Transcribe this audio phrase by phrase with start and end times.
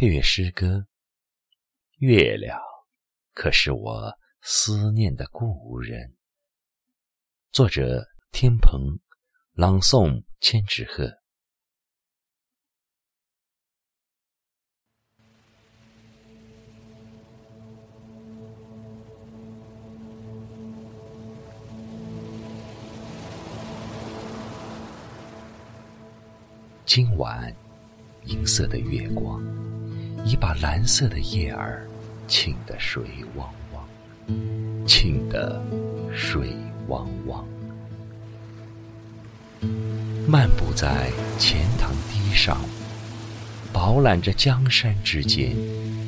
[0.00, 0.66] 配乐诗歌
[1.98, 2.58] 《月亮》，
[3.34, 6.16] 可是我思念的故人。
[7.52, 8.98] 作者：天鹏，
[9.52, 11.18] 朗诵：千纸鹤。
[26.86, 27.54] 今晚，
[28.24, 29.44] 银色的月光，
[30.24, 31.86] 已把蓝色的叶儿
[32.26, 33.02] 浸得水
[33.36, 35.60] 汪汪，浸得
[36.14, 36.54] 水
[36.88, 37.44] 汪汪。
[40.26, 42.60] 漫步在钱塘堤上，
[43.72, 45.56] 饱览着江山之间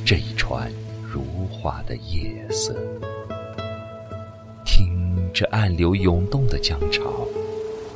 [0.05, 0.70] 这一串
[1.02, 2.77] 如画的夜色，
[4.64, 7.27] 听这暗流涌动的江潮，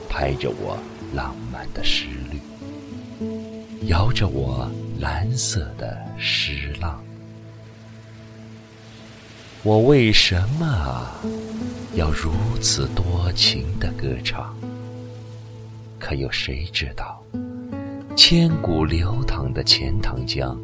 [0.08, 0.76] 拍着我
[1.14, 2.40] 浪漫的诗律。
[3.86, 4.68] 摇着我
[4.98, 7.00] 蓝色的诗浪，
[9.62, 11.08] 我为什么
[11.94, 14.52] 要如此多情的歌唱？
[16.00, 17.22] 可有谁知道，
[18.16, 20.58] 千古流淌的钱塘江，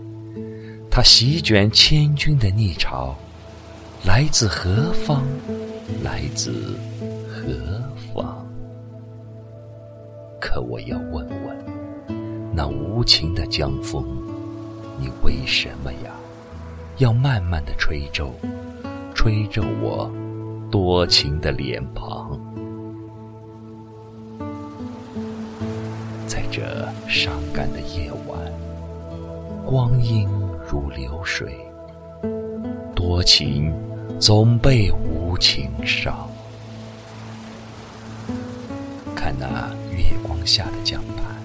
[0.91, 3.17] 它席卷千军的逆潮，
[4.05, 5.23] 来自何方？
[6.03, 6.77] 来自
[7.29, 7.45] 何
[8.13, 8.45] 方？
[10.41, 11.82] 可我要问问。
[12.55, 14.05] 那无情的江风，
[15.01, 16.13] 你为什么呀？
[16.99, 18.31] 要慢慢的吹皱，
[19.15, 20.11] 吹皱我
[20.71, 22.39] 多情的脸庞。
[26.27, 28.39] 在这伤感的夜晚，
[29.67, 30.29] 光阴
[30.71, 31.59] 如流水，
[32.95, 33.73] 多情
[34.21, 36.29] 总被无情伤。
[39.17, 41.42] 看那月光下的江畔。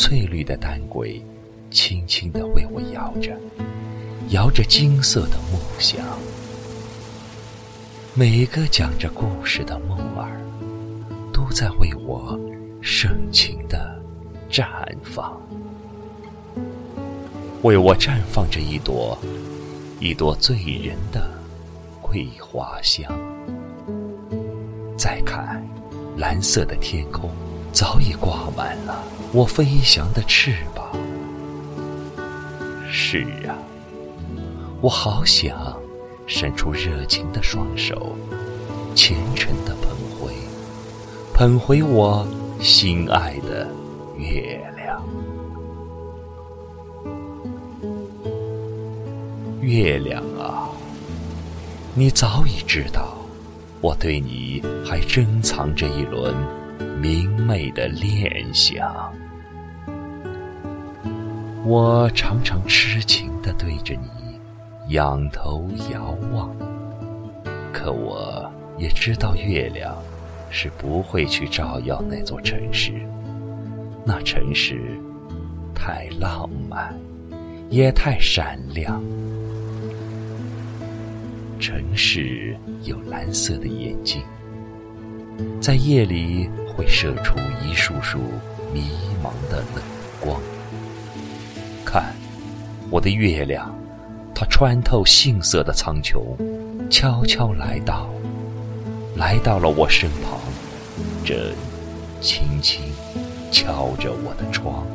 [0.00, 1.22] 翠绿的丹桂，
[1.70, 3.38] 轻轻地为我摇着，
[4.30, 6.02] 摇着金色的木响。
[8.14, 10.40] 每个讲着故事的梦儿，
[11.34, 12.40] 都在为我
[12.80, 14.02] 深情地
[14.50, 14.66] 绽
[15.02, 15.38] 放，
[17.60, 19.18] 为我绽放着一朵
[20.00, 21.30] 一朵醉人的
[22.00, 23.06] 桂花香。
[24.96, 25.62] 再看
[26.16, 27.30] 蓝色的天空。
[27.72, 30.90] 早已挂满了我飞翔的翅膀。
[32.90, 33.54] 是啊，
[34.80, 35.56] 我好想
[36.26, 38.16] 伸出热情的双手，
[38.94, 40.34] 虔诚的捧回，
[41.32, 42.26] 捧回我
[42.60, 43.68] 心爱的
[44.18, 45.02] 月亮。
[49.60, 50.68] 月亮啊，
[51.94, 53.16] 你早已知道，
[53.80, 56.34] 我对你还珍藏着一轮。
[57.00, 59.12] 明媚的恋想，
[61.64, 64.38] 我常常痴情地对着你
[64.94, 66.54] 仰头遥望，
[67.72, 69.96] 可我也知道月亮
[70.50, 72.92] 是不会去照耀那座城市，
[74.04, 74.98] 那城市
[75.74, 76.94] 太浪漫，
[77.68, 79.02] 也太闪亮。
[81.58, 84.22] 城市有蓝色的眼睛。
[85.60, 88.18] 在夜里会射出一束束
[88.72, 88.90] 迷
[89.22, 89.82] 茫的冷
[90.20, 90.40] 光。
[91.84, 92.14] 看，
[92.90, 93.74] 我的月亮，
[94.34, 96.20] 它穿透杏色的苍穹，
[96.88, 98.08] 悄悄来到，
[99.16, 100.38] 来到了我身旁，
[101.24, 101.36] 正
[102.20, 102.82] 轻轻
[103.50, 104.86] 敲着我的窗。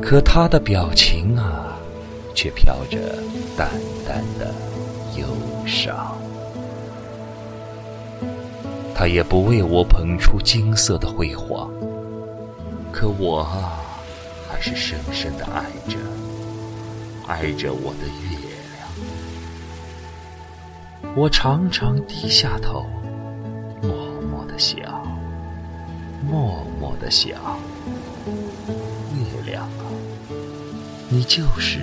[0.00, 1.78] 可他的表情啊，
[2.34, 2.98] 却飘着
[3.56, 3.70] 淡
[4.06, 4.52] 淡的
[5.18, 5.26] 忧
[5.66, 6.16] 伤。
[8.94, 11.68] 他也不为我捧出金色的辉煌，
[12.92, 13.80] 可我啊，
[14.48, 15.98] 还是深深的爱着，
[17.26, 18.38] 爱着我的月
[21.02, 21.16] 亮。
[21.16, 22.86] 我常常低下头，
[23.82, 23.90] 默
[24.30, 25.04] 默的想，
[26.30, 27.36] 默默的想，
[29.16, 29.90] 月亮啊，
[31.08, 31.80] 你就是，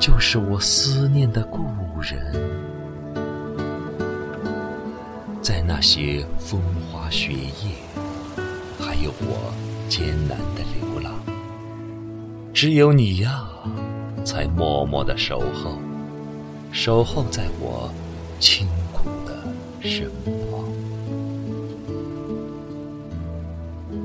[0.00, 1.60] 就是我思念的故
[2.02, 2.79] 人。
[5.42, 6.60] 在那些风
[6.92, 7.70] 花雪月，
[8.78, 9.54] 还有我
[9.88, 11.14] 艰难的流浪，
[12.52, 13.48] 只有你呀，
[14.22, 15.78] 才默默的守候，
[16.70, 17.90] 守候在我
[18.38, 19.42] 清苦的
[19.80, 20.10] 身
[20.50, 20.60] 旁。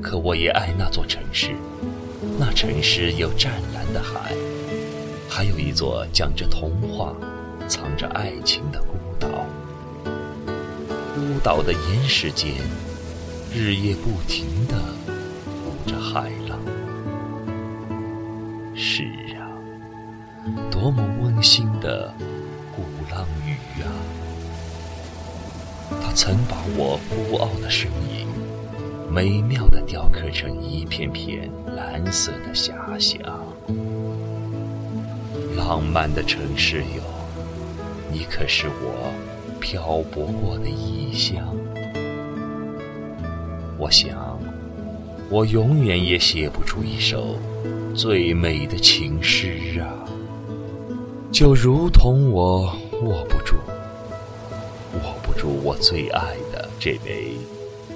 [0.02, 1.50] 可我也爱那座城市，
[2.38, 4.32] 那城市有湛蓝的海，
[5.28, 7.14] 还有一座讲着童话、
[7.68, 8.96] 藏着爱情的故。
[11.16, 12.52] 孤岛的岩石间，
[13.50, 14.74] 日夜不停地
[15.64, 16.58] 舞着海浪。
[18.74, 19.04] 是
[19.34, 19.48] 啊，
[20.70, 22.12] 多么温馨的
[22.70, 23.88] 鼓浪屿啊！
[26.02, 28.28] 它曾把我孤傲的身影，
[29.10, 33.18] 美妙的雕刻成一片片蓝色的遐想。
[35.56, 37.02] 浪漫的城市哟，
[38.12, 39.05] 你可是我
[39.68, 41.44] 漂泊过的异乡。
[43.76, 44.38] 我想，
[45.28, 47.34] 我永远也写不出一首
[47.92, 50.06] 最美的情诗啊！
[51.32, 53.56] 就如同我握不住，
[55.02, 57.32] 握不住我最爱的这枚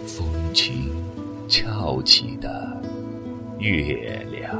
[0.09, 0.91] 风轻
[1.47, 2.83] 翘起的
[3.61, 4.59] 月亮。